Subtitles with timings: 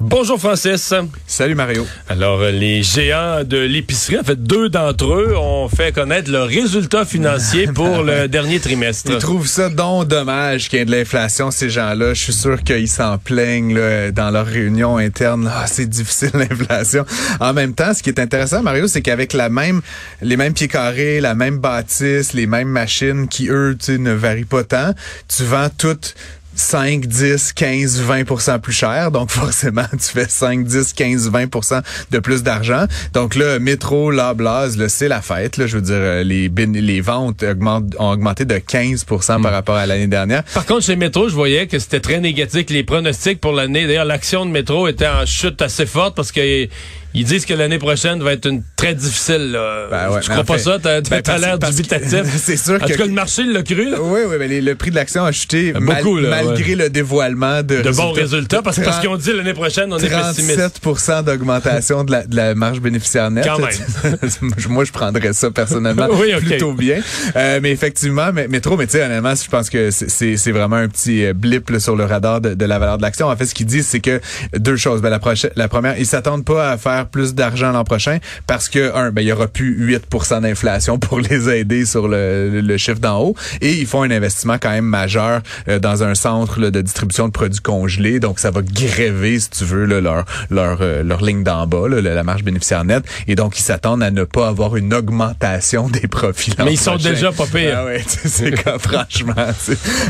[0.00, 0.94] Bonjour Francis.
[1.26, 1.84] Salut Mario.
[2.08, 6.46] Alors, euh, les géants de l'épicerie, en fait, deux d'entre eux ont fait connaître leurs
[6.46, 9.10] résultats financiers pour le dernier trimestre.
[9.10, 12.14] Ils trouvent ça donc dommage qu'il y ait de l'inflation, ces gens-là.
[12.14, 15.50] Je suis sûr qu'ils s'en plaignent là, dans leur réunion interne.
[15.52, 17.04] Ah, c'est difficile l'inflation.
[17.40, 19.80] En même temps, ce qui est intéressant, Mario, c'est qu'avec la même,
[20.22, 24.44] les mêmes pieds carrés, la même bâtisse, les mêmes machines qui, eux, tu ne varient
[24.44, 24.94] pas tant,
[25.26, 26.14] tu vends toutes
[26.58, 29.10] 5, 10, 15, 20% plus cher.
[29.10, 32.84] Donc, forcément, tu fais 5, 10, 15, 20% de plus d'argent.
[33.12, 35.56] Donc là, métro, la blase, c'est la fête.
[35.56, 39.76] Là, je veux dire, euh, les, les ventes augmentent, ont augmenté de 15% par rapport
[39.76, 40.42] à l'année dernière.
[40.54, 42.66] Par contre, chez Métro, je voyais que c'était très négatif.
[42.70, 46.68] Les pronostics pour l'année, d'ailleurs, l'action de Métro était en chute assez forte parce que
[47.14, 49.52] ils disent que l'année prochaine va être une très difficile.
[49.52, 49.86] Là.
[49.90, 50.78] Ben ouais, tu crois pas ça?
[50.80, 52.22] T'as ben l'air dubitatif.
[52.36, 52.92] C'est sûr en que...
[52.92, 53.90] tout cas, le marché l'a cru.
[53.90, 53.98] Là.
[54.00, 57.90] Oui, oui, mais le prix de l'action a chuté Beaucoup, malgré le dévoilement de, de
[57.90, 58.62] bons résultats.
[58.62, 60.80] Parce, parce qu'ils ont dit l'année prochaine, on est pessimiste.
[60.80, 63.46] 37 d'augmentation de la, de la marge bénéficiaire nette.
[63.46, 64.28] Quand même.
[64.68, 67.00] Moi, je prendrais ça personnellement oui, plutôt bien.
[67.36, 70.76] Euh, mais effectivement, mais, mais trop, mais tu sais, honnêtement, je pense que c'est vraiment
[70.76, 73.28] un petit euh, blip là, sur le radar de, de, la valeur de l'action.
[73.28, 74.20] En fait, ce qu'ils disent, c'est que
[74.56, 75.00] deux choses.
[75.00, 75.20] Ben, la,
[75.56, 79.22] la première, ils s'attendent pas à faire plus d'argent l'an prochain parce que, un, ben,
[79.22, 80.04] il y aura plus 8
[80.40, 83.34] d'inflation pour les aider sur le, le chiffre d'en haut.
[83.60, 87.32] Et ils font un investissement quand même majeur euh, dans un centre de distribution de
[87.32, 88.20] produits congelés.
[88.20, 92.22] Donc, ça va gréver, si tu veux, leur, leur, euh, leur ligne d'en bas, la
[92.22, 93.04] marge bénéficiaire nette.
[93.26, 96.54] Et donc, ils s'attendent à ne pas avoir une augmentation des profits.
[96.58, 97.78] Mais ils sont déjà pas pires.
[97.78, 99.34] Ah ouais, c'est comme, franchement.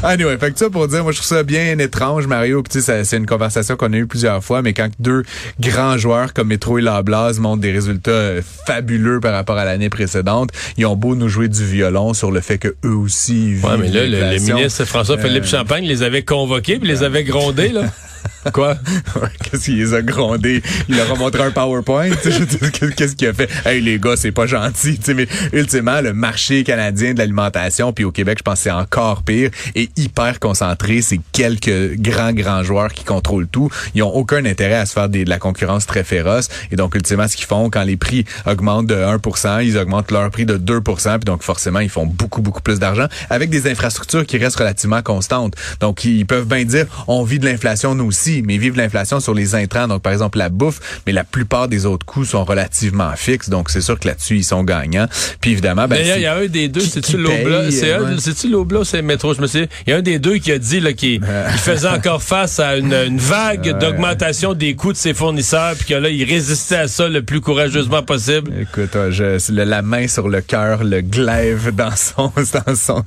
[0.03, 2.63] Anyway, fait que ça pour dire, moi, je trouve ça bien étrange, Mario.
[2.69, 5.23] C'est une conversation qu'on a eue plusieurs fois, mais quand deux
[5.61, 9.91] grands joueurs comme Metro et Lablase montrent des résultats euh, fabuleux par rapport à l'année
[9.91, 13.77] précédente, ils ont beau nous jouer du violon sur le fait que eux aussi Ouais,
[13.79, 17.83] mais là, le, ministre François-Philippe euh, Champagne les avait convoqués puis les avait grondés, là.
[18.53, 18.77] Quoi?
[19.43, 20.63] Qu'est-ce qu'il les a grondés?
[20.89, 22.11] Il a montré un PowerPoint.
[22.11, 23.49] Qu'est-ce qu'il a fait?
[23.65, 24.99] Hey, les gars, c'est pas gentil.
[25.15, 29.23] mais ultimement, le marché canadien de l'alimentation, puis au Québec, je pense que c'est encore
[29.23, 31.03] pire, est hyper concentré.
[31.03, 33.71] C'est quelques grands, grands joueurs qui contrôlent tout.
[33.95, 36.49] Ils ont aucun intérêt à se faire de la concurrence très féroce.
[36.71, 40.31] Et donc, ultimement, ce qu'ils font, quand les prix augmentent de 1% ils augmentent leur
[40.31, 44.27] prix de 2 Puis donc, forcément, ils font beaucoup, beaucoup plus d'argent avec des infrastructures
[44.27, 45.55] qui restent relativement constantes.
[45.81, 49.35] Donc, ils peuvent bien dire, on vit de l'inflation, nous aussi mais vivent l'inflation sur
[49.35, 53.13] les intrants, donc par exemple la bouffe, mais la plupart des autres coûts sont relativement
[53.17, 55.07] fixes, donc c'est sûr que là-dessus, ils sont gagnants.
[55.41, 57.71] Puis évidemment, ben, il y a un des deux, c'est-tu Lobla,
[58.19, 59.69] c'est-tu Lobla, c'est Métro, je me sais.
[59.87, 61.21] Il y a un des deux qui a dit qu'il
[61.57, 66.09] faisait encore face à une, vague d'augmentation des coûts de ses fournisseurs, puis que là,
[66.09, 68.53] il résistait à ça le plus courageusement possible.
[68.61, 72.33] Écoute, je, la main sur le cœur, le glaive dans son,
[72.67, 73.03] dans son.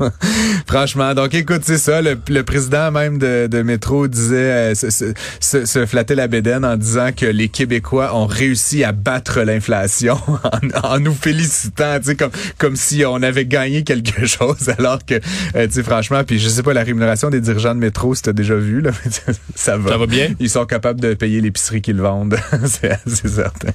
[0.68, 2.02] Franchement, donc écoute, c'est ça.
[2.02, 7.10] Le, président même de, de Métro disait, euh, se, se, flatter la bédaine en disant
[7.16, 10.20] que les Québécois ont réussi à battre l'inflation
[10.84, 15.16] en, nous félicitant, tu sais, comme, comme si on avait gagné quelque chose, alors que,
[15.56, 18.22] euh, tu sais, franchement, puis je sais pas, la rémunération des dirigeants de métro, si
[18.22, 18.92] t'as déjà vu, là,
[19.56, 19.92] ça va.
[19.92, 20.30] Ça va bien?
[20.40, 23.70] Ils sont capables de payer l'épicerie qu'ils vendent, c'est assez certain.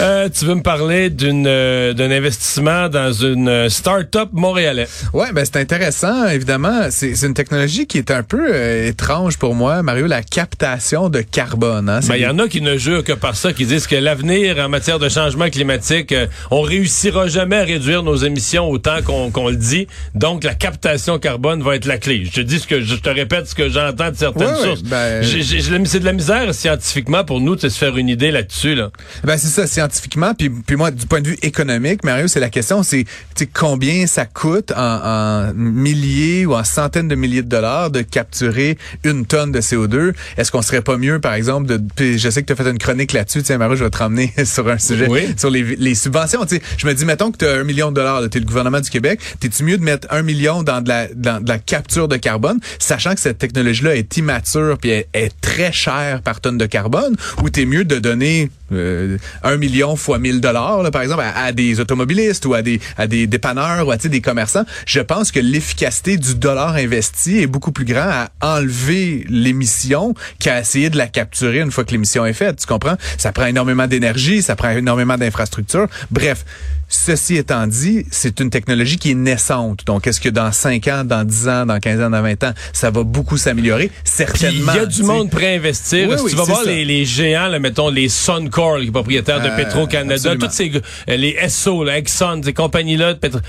[0.00, 4.88] Euh, tu veux me parler d'une euh, d'un investissement dans une start-up montréalais?
[5.12, 6.88] Ouais, ben c'est intéressant, évidemment.
[6.90, 8.54] C'est une technologie qui est un peu
[8.86, 11.90] étrange pour moi, Mario, la captation de carbone.
[11.90, 12.00] Hein?
[12.08, 14.56] Ben, il y en a qui ne jurent que par ça, qui disent que l'avenir
[14.58, 19.48] en matière de changement climatique, euh, on réussira jamais à réduire nos émissions autant qu'on
[19.50, 19.86] le dit.
[20.14, 22.24] Donc, la captation carbone va être la clé.
[22.24, 24.82] Je te dis ce que je te répète ce que j'entends de certaines sources.
[24.82, 25.22] Ben...
[25.22, 28.74] C'est de la misère scientifiquement pour nous de se faire une idée là-dessus.
[28.74, 28.90] Là.
[29.24, 30.32] Ben, c'est ça, scientifiquement.
[30.32, 33.04] Puis, puis moi, du point de vue économique, Mario, c'est la question, c'est
[33.52, 38.78] combien ça coûte en, en milliers ou en centaines de milliers de dollars de capturer
[39.04, 42.46] une tonne de CO2 est-ce qu'on serait pas mieux, par exemple, de, je sais que
[42.46, 45.08] tu as fait une chronique là-dessus, tiens, Marie, je vais te ramener sur un sujet,
[45.36, 46.40] sur les, les subventions.
[46.76, 48.80] Je me dis, mettons que tu as un million de dollars, tu es le gouvernement
[48.80, 52.08] du Québec, t'es-tu mieux de mettre un million dans de la, dans de la capture
[52.08, 56.58] de carbone, sachant que cette technologie-là est immature puis est, est très chère par tonne
[56.58, 61.22] de carbone, ou t'es mieux de donner euh, un million fois mille dollars, par exemple,
[61.22, 65.30] à, des automobilistes ou à des, à des dépanneurs ou à des commerçants, je pense
[65.32, 70.96] que l'efficacité du dollar investi est beaucoup plus grand à enlever l'émission qu'à essayer de
[70.96, 72.58] la capturer une fois que l'émission est faite.
[72.60, 72.96] Tu comprends?
[73.18, 75.88] Ça prend énormément d'énergie, ça prend énormément d'infrastructures.
[76.10, 76.44] Bref,
[76.94, 79.80] Ceci étant dit, c'est une technologie qui est naissante.
[79.86, 82.52] Donc, est-ce que dans 5 ans, dans 10 ans, dans 15 ans, dans 20 ans,
[82.74, 83.90] ça va beaucoup s'améliorer?
[84.04, 84.72] Certainement.
[84.74, 86.06] Il y a du monde prêt à investir.
[86.10, 89.40] Oui, si oui, tu vas voir les, les géants, là, mettons les Suncor, les propriétaires
[89.40, 93.40] de Euh, Petro-Canada, toutes ces euh, les Esso, là, Exxon, ces compagnies-là de pétro-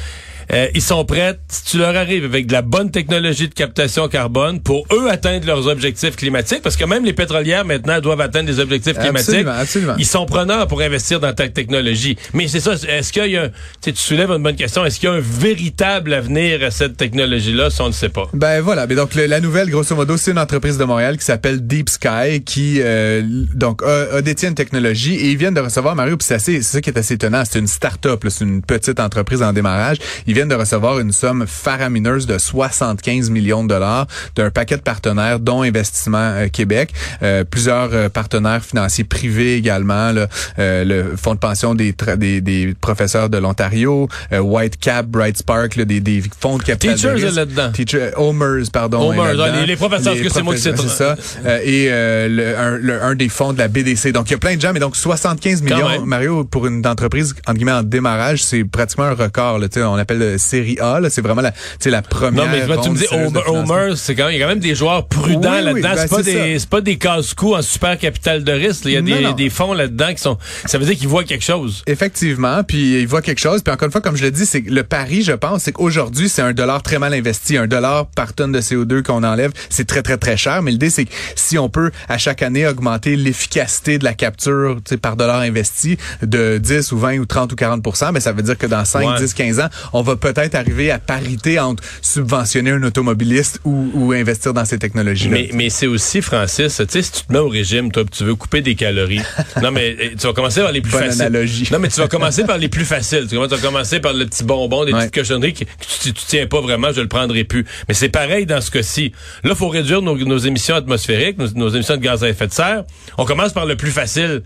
[0.51, 4.07] euh, ils sont prêts, si tu leur arrives avec de la bonne technologie de captation
[4.07, 8.47] carbone pour eux atteindre leurs objectifs climatiques, parce que même les pétrolières maintenant doivent atteindre
[8.47, 9.29] des objectifs climatiques.
[9.29, 9.95] Absolument, absolument.
[9.97, 12.17] Ils sont preneurs pour investir dans ta technologie.
[12.33, 13.49] Mais c'est ça, est-ce qu'il y a, un-
[13.81, 17.69] tu soulèves une bonne question, est-ce qu'il y a un véritable avenir à cette technologie-là,
[17.69, 18.27] ça on ne sait pas?
[18.33, 21.25] Ben voilà, mais donc le- la nouvelle, grosso modo, c'est une entreprise de Montréal qui
[21.25, 23.21] s'appelle Deep Sky, qui euh,
[23.53, 26.61] donc a, a détient une technologie et ils viennent de recevoir Mario, puis c'est assez-
[26.61, 29.97] c'est ça qui est assez étonnant, c'est une start-up, c'est une petite entreprise en démarrage.
[30.27, 34.81] Ils viennent de recevoir une somme faramineuse de 75 millions de dollars d'un paquet de
[34.81, 40.27] partenaires, dont Investissement euh, Québec, euh, plusieurs euh, partenaires financiers privés également, là,
[40.59, 45.75] euh, le fonds de pension des, des, des professeurs de l'Ontario, euh, Whitecap, Bright Spark,
[45.75, 47.35] là, des, des fonds de capital de Teachers est risque.
[47.37, 47.71] là-dedans.
[47.71, 49.09] Teacher, Homers, pardon.
[49.09, 49.59] Homers, est là-dedans.
[49.61, 50.61] les- les professeurs, parce que c'est moi qui.
[50.61, 51.15] C'est ça.
[51.45, 54.11] Euh, et euh, le, un, le- un des fonds de la BDC.
[54.11, 56.05] Donc, il y a plein de gens, mais donc 75 Quand millions, même.
[56.05, 59.59] Mario, pour une entreprise, entre guillemets, en démarrage, c'est pratiquement un record.
[59.59, 60.99] Là, on appelle série A.
[61.09, 61.53] C'est vraiment la,
[61.85, 63.05] la première Non, mais tu me dis,
[63.47, 65.89] Homer, c'est quand même, il y a quand même des joueurs prudents Oui, oui, là-dedans.
[65.95, 68.85] ben, c'est pas des, pas des casse-coups en super capital de risque.
[68.85, 69.31] Il y a Non, des, non.
[69.33, 71.83] des fonds là-dedans qui sont, ça veut dire qu'ils voient quelque chose.
[71.87, 73.61] Effectivement, puis il voit quelque chose.
[73.63, 76.29] Puis encore une fois, comme je le dis, c'est le pari, je pense, c'est qu'aujourd'hui,
[76.29, 77.57] c'est un dollar très mal investi.
[77.57, 80.61] Un dollar par tonne de CO2 qu'on enlève, c'est très, très, très cher.
[80.61, 84.77] Mais l'idée, c'est que si on peut, à chaque année, augmenter l'efficacité de la capture
[85.01, 88.57] par dollar investi de 10 ou 20 ou 30 ou 40% ben, ça veut dire
[88.57, 89.19] que dans 5, Ouais.
[89.19, 94.11] 10, 15 ans, on va peut-être arriver à parité entre subventionner un automobiliste ou, ou
[94.13, 95.31] investir dans ces technologies-là.
[95.31, 98.23] Mais, mais c'est aussi, Francis, tu sais, si tu te mets au régime, toi, tu
[98.23, 99.21] veux couper des calories.
[99.61, 101.21] non, mais eh, tu vas commencer par les plus Bonne faciles.
[101.21, 101.69] analogie.
[101.71, 103.27] Non, mais tu vas commencer par les plus faciles.
[103.29, 104.99] Tu vas commencer par le petit bonbon, des Ouais.
[105.07, 107.65] petites cochonneries que, tu, tu tiens pas vraiment, je le prendrai plus.
[107.87, 109.11] Mais c'est pareil dans ce cas-ci.
[109.43, 112.53] Là, faut réduire nos, nos émissions atmosphériques, nos, nos émissions de gaz à effet de
[112.53, 112.83] serre.
[113.17, 114.43] On commence par le plus facile.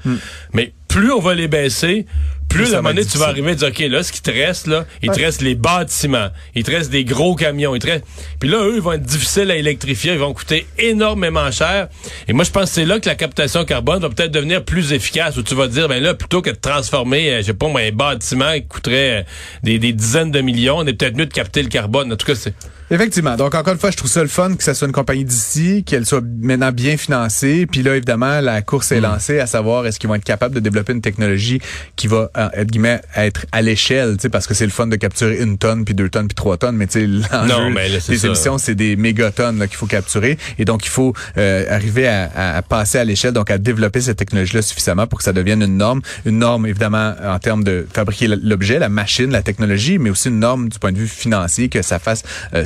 [0.54, 2.06] Mais plus on va les baisser,
[2.58, 4.32] plus, ça va monnaie, être tu vas arriver à dire, OK, là, ce qui te
[4.32, 7.88] reste, là, il te reste les bâtiments, il te reste des gros camions, il te
[7.88, 8.06] reste...
[8.40, 11.88] Puis là, eux, ils vont être difficiles à électrifier, ils vont coûter énormément cher.
[12.28, 14.94] Et moi, je pense que c'est là que la captation carbone va peut-être devenir plus
[14.94, 17.68] efficace, où tu vas dire, ben là, plutôt que de transformer, euh, je sais pas,
[17.68, 19.24] un bâtiment qui coûterait euh,
[19.64, 22.12] des, des dizaines de millions, on est peut-être mieux de capter le carbone.
[22.12, 22.54] En tout cas, c'est...
[22.90, 23.36] Effectivement.
[23.36, 25.84] Donc, encore une fois, je trouve ça le fun que ça soit une compagnie d'ici,
[25.84, 27.66] qu'elle soit maintenant bien financée.
[27.70, 30.62] Puis là, évidemment, la course est lancée à savoir est-ce qu'ils vont être capables de
[30.62, 31.60] développer une technologie
[31.98, 34.88] qui va, euh, entre guillemets, être à l'échelle, tu sais, parce que c'est le fun
[34.88, 36.78] de capturer une tonne, puis deux tonnes, puis trois tonnes.
[36.78, 37.08] Mais tu sais,
[37.48, 37.70] l'enjeu
[38.14, 40.38] des émissions, c'est des mégatonnes qu'il faut capturer.
[40.58, 44.00] Et donc, il faut euh, arriver à, à- à passer à l'échelle, donc à développer
[44.00, 46.02] cette technologie-là suffisamment pour que ça devienne une norme.
[46.26, 50.40] Une norme, évidemment, en termes de fabriquer l'objet, la machine, la technologie, mais aussi une
[50.40, 52.24] norme du point de vue financier, que ça fasse
[52.54, 52.64] euh,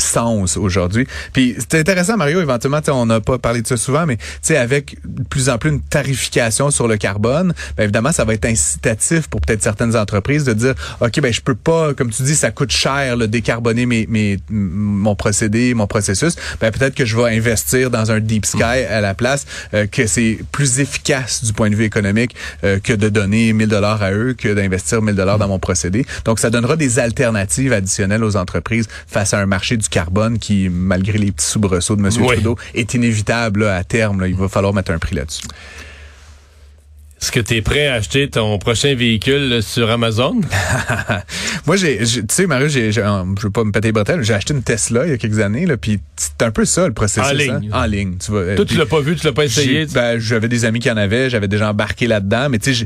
[0.58, 1.08] aujourd'hui.
[1.34, 4.58] Puis c'est intéressant, Mario, éventuellement, on n'a pas parlé de ça souvent, mais tu sais,
[4.58, 8.46] avec de plus en plus une tarification sur le carbone, ben, évidemment, ça va être
[8.46, 12.36] incitatif pour peut-être certaines entreprises de dire, OK, ben je peux pas, comme tu dis,
[12.36, 16.36] ça coûte cher, là, décarboner mes, mes, mon procédé, mon processus.
[16.60, 20.08] Ben peut-être que je vais investir dans un deep sky à la place, euh, que
[20.08, 24.12] c'est plus efficace du point de vue économique euh, que de donner 1000 dollars à
[24.12, 26.06] eux, que d'investir 1000 dollars dans mon procédé.
[26.26, 30.01] Donc, ça donnera des alternatives additionnelles aux entreprises face à un marché du carbone
[30.40, 32.10] qui, malgré les petits soubresauts de M.
[32.20, 32.36] Oui.
[32.36, 34.22] Trudeau, est inévitable là, à terme.
[34.22, 34.28] là.
[34.28, 35.46] il va falloir mettre un prix là-dessus.
[37.22, 40.42] Est-ce que tu es prêt à acheter ton prochain véhicule là, sur Amazon?
[41.68, 44.24] Moi, j'ai, tu sais, Mario, j'ai, j'ai- euh, je veux pas me péter les bretelles,
[44.24, 46.88] j'ai acheté une Tesla il y a quelques années, là, puis c'est un peu ça
[46.88, 47.30] le processus.
[47.30, 47.70] En ligne.
[47.72, 47.84] hein.
[47.84, 48.56] En ligne, tu vois.
[48.56, 49.86] Toi, tu l'as pas vu, tu l'as pas essayé.
[49.94, 52.86] Ben, j'avais des amis qui en avaient, j'avais déjà embarqué là-dedans, mais tu sais,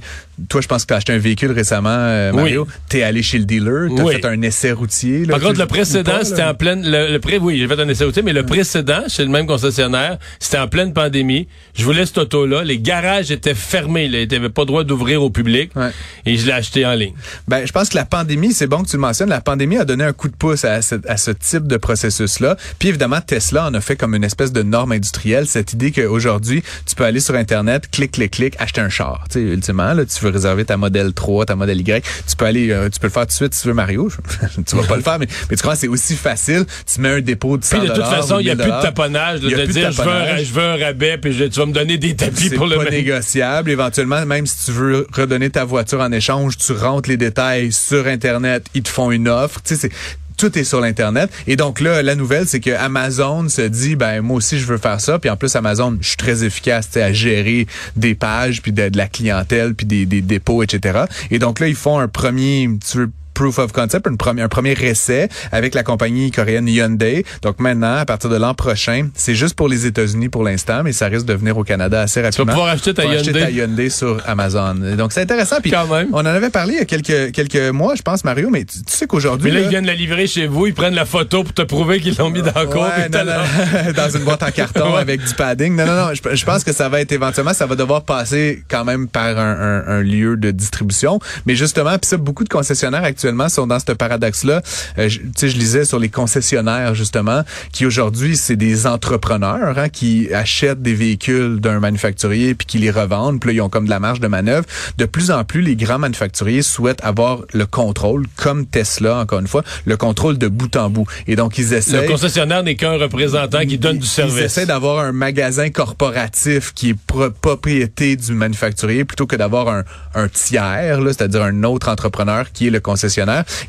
[0.50, 2.68] toi, je pense que tu as acheté un véhicule récemment, euh, Mario.
[2.90, 4.16] T'es allé chez le dealer, t'as Oui.
[4.16, 5.22] fait un essai routier.
[5.26, 6.84] Là, Par contre, tu- le précédent, c'était en pleine.
[6.86, 9.48] Le, le pré, oui, j'ai fait un essai routier, mais le précédent, chez le même
[9.48, 11.48] concessionnaire, c'était en pleine pandémie.
[11.74, 12.66] Je voulais cette auto-là.
[12.66, 14.10] Les garages étaient fermés.
[14.10, 14.25] Là.
[14.32, 15.72] N'avaient pas le droit d'ouvrir au public.
[15.76, 15.92] Ouais.
[16.26, 17.14] Et je l'ai acheté en ligne.
[17.48, 19.86] Ben, je pense que la pandémie, c'est bon que tu le mentionnes, la pandémie a
[19.86, 22.58] donné un coup de pouce à ce, à ce type de processus-là.
[22.80, 26.64] Puis évidemment, Tesla en a fait comme une espèce de norme industrielle, cette idée qu'aujourd'hui,
[26.86, 29.26] tu peux aller sur Internet, clic, clic, clic, acheter un char.
[29.30, 32.46] Tu sais, ultimement, là, tu veux réserver ta modèle 3, ta modèle Y, tu peux
[32.46, 34.10] aller, euh, tu peux le faire tout de suite si tu veux Mario.
[34.68, 36.66] tu vas pas le faire, mais, mais tu crois c'est aussi facile?
[36.92, 38.82] Tu mets un dépôt de 100 Puis de toute façon, il n'y a plus de
[38.82, 41.66] taponnage là, de dire je veux, un, je veux un rabais, puis je- tu vas
[41.66, 42.94] me donner des tapis C'est pour le pas même.
[42.94, 43.70] négociable.
[43.72, 48.08] Éventuellement, même si tu veux redonner ta voiture en échange, tu rentres les détails sur
[48.08, 49.60] Internet, ils te font une offre.
[49.64, 49.90] Tu sais,
[50.38, 51.32] tout est sur l'internet.
[51.48, 54.78] Et donc là la nouvelle c'est que Amazon se dit ben moi aussi je veux
[54.78, 55.20] faire ça.
[55.20, 58.98] Puis en plus Amazon je suis très efficace à gérer des pages puis de, de
[58.98, 62.98] la clientèle puis des, des dépôts etc et donc là ils font un premier tu
[62.98, 67.24] veux proof of concept, un premier, un premier essai avec la compagnie coréenne Hyundai.
[67.44, 70.92] Donc maintenant, à partir de l'an prochain, c'est juste pour les États-Unis pour l'instant, mais
[70.94, 72.46] ça risque de venir au Canada assez rapidement.
[72.46, 73.32] Tu vas pouvoir acheter ta Hyundai.
[73.34, 74.76] ta Hyundai sur Amazon.
[74.98, 75.58] Donc c'est intéressant.
[75.62, 76.08] Puis Quand même.
[76.14, 78.50] on en avait parlé il y a quelques quelques mois, je pense, Mario.
[78.50, 80.74] Mais tu, tu sais qu'aujourd'hui, Mais là, là, ils viennent la livrer chez vous, ils
[80.74, 82.84] prennent la photo pour te prouver qu'ils l'ont mis dans le cours.
[82.84, 85.76] Ouais, non, dans une boîte en carton avec du padding.
[85.76, 86.14] Non, non, non.
[86.14, 89.38] Je, je pense que ça va être éventuellement, ça va devoir passer quand même par
[89.38, 91.20] un, un- un lieu de distribution.
[91.46, 94.62] Mais justement, puis ça, beaucoup de concessionnaires actuellement sont dans ce paradoxe-là.
[94.98, 97.42] Euh, tu sais, je lisais sur les concessionnaires justement,
[97.72, 102.92] qui aujourd'hui c'est des entrepreneurs hein, qui achètent des véhicules d'un manufacturier puis qui les
[102.92, 103.40] revendent.
[103.40, 104.66] Puis là, ils ont comme de la marge de manœuvre.
[104.98, 109.48] De plus en plus, les grands manufacturiers souhaitent avoir le contrôle, comme Tesla, encore une
[109.48, 111.06] fois, le contrôle de bout en bout.
[111.28, 112.02] Et donc ils essaient.
[112.02, 114.38] Le concessionnaire n'est qu'un représentant qui donne du Ils service.
[114.44, 119.84] essaient d'avoir un magasin corporatif qui est pro- propriété du manufacturier plutôt que d'avoir un,
[120.14, 123.15] un tiers, c'est-à-dire un autre entrepreneur qui est le concessionnaire.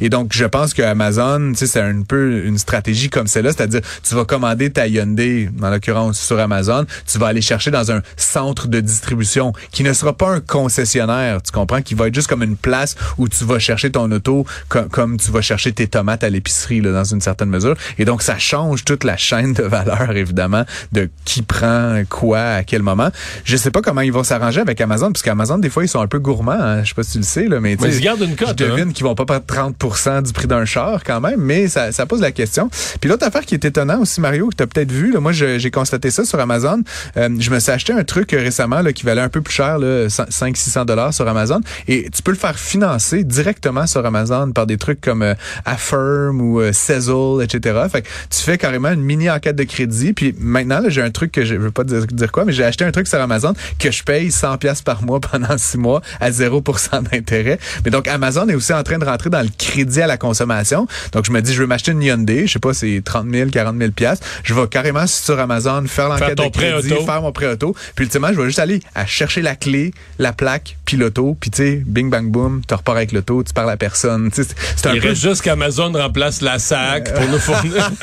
[0.00, 3.52] Et donc, je pense que Amazon, tu sais, c'est un peu une stratégie comme celle-là,
[3.52, 7.90] c'est-à-dire tu vas commander ta Hyundai, dans l'occurrence sur Amazon, tu vas aller chercher dans
[7.92, 12.14] un centre de distribution qui ne sera pas un concessionnaire, tu comprends, qui va être
[12.14, 15.72] juste comme une place où tu vas chercher ton auto co- comme tu vas chercher
[15.72, 17.76] tes tomates à l'épicerie, là, dans une certaine mesure.
[17.98, 22.64] Et donc, ça change toute la chaîne de valeur, évidemment, de qui prend quoi à
[22.64, 23.10] quel moment.
[23.44, 26.00] Je sais pas comment ils vont s'arranger avec Amazon, parce qu'Amazon, des fois, ils sont
[26.00, 26.52] un peu gourmands.
[26.52, 26.82] hein.
[26.82, 28.54] Je sais pas si tu le sais, là, mais, tu Mais ils gardent une cote,
[28.58, 28.68] Je hein.
[28.76, 32.06] devine qu'ils vont pas prendre 30% du prix d'un char quand même, mais ça, ça
[32.06, 32.70] pose la question.
[33.00, 35.32] Puis l'autre affaire qui est étonnant aussi, Mario, que tu as peut-être vu, là, moi
[35.32, 36.82] j'ai constaté ça sur Amazon.
[37.16, 39.54] Euh, je me suis acheté un truc euh, récemment là, qui valait un peu plus
[39.54, 44.66] cher, 500-600 dollars sur Amazon, et tu peux le faire financer directement sur Amazon par
[44.66, 47.78] des trucs comme euh, Affirm ou euh, Sezzle, etc.
[47.90, 50.12] Fait que tu fais carrément une mini enquête de crédit.
[50.12, 52.84] Puis maintenant, j'ai un truc que je veux pas dire, dire quoi, mais j'ai acheté
[52.84, 56.30] un truc sur Amazon que je paye 100 pièces par mois pendant six mois à
[56.30, 57.58] 0% d'intérêt.
[57.84, 60.86] Mais donc Amazon est aussi en train de rentrer dans le crédit à la consommation.
[61.12, 63.50] Donc je me dis, je veux m'acheter une Hyundai, je sais pas, c'est 30 000,
[63.50, 64.20] 40 000 pièces.
[64.44, 67.04] Je vais carrément sur Amazon faire l'enquête de crédit, auto.
[67.04, 67.74] faire mon prêt auto.
[67.94, 71.36] Puis ultimement, je vais juste aller à chercher la clé, la plaque, puis l'auto.
[71.40, 74.30] Puis tu sais, bing bang boom, tu repars avec l'auto, tu parles à personne.
[74.32, 74.54] C'est-
[74.86, 77.90] un Il peu reste juste qu'Amazon remplace la SAC pour nous fournir.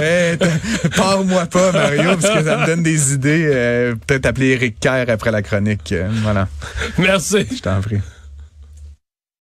[0.00, 0.36] Hey,
[0.96, 3.50] Pars-moi pas, Mario, parce que ça me donne des idées.
[3.52, 5.92] Euh, Peut-être appeler Eric Kerr après la chronique.
[5.92, 6.48] Euh, voilà,
[6.98, 7.46] Merci.
[7.54, 7.98] je t'en prie.